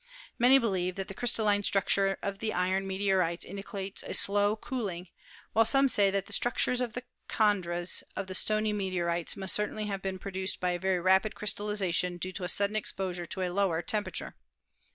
Many 0.39 0.57
believe 0.57 0.95
that 0.95 1.09
the 1.09 1.13
crys 1.13 1.33
talline 1.33 1.63
structure 1.63 2.17
of 2.23 2.39
the 2.39 2.53
iron 2.53 2.87
meteorites 2.87 3.45
indicates 3.45 4.01
a 4.01 4.15
slow 4.15 4.55
cooling, 4.55 5.09
while 5.53 5.63
some 5.63 5.87
say 5.87 6.09
that 6.09 6.25
the 6.25 6.33
structures 6.33 6.81
of 6.81 6.93
the 6.93 7.03
"chon 7.29 7.61
dres" 7.61 8.01
of 8.15 8.25
the 8.25 8.33
stony 8.33 8.73
meteorites 8.73 9.37
must 9.37 9.53
certainly 9.53 9.85
have 9.85 10.01
been 10.01 10.17
produced 10.17 10.59
by 10.59 10.71
a 10.71 10.79
very 10.79 10.99
rapid 10.99 11.35
crystallization 11.35 12.17
due 12.17 12.31
to 12.31 12.43
a 12.43 12.49
sudden 12.49 12.75
exposure 12.75 13.27
to 13.27 13.43
a 13.43 13.49
lower 13.53 13.83
temperature. 13.83 14.33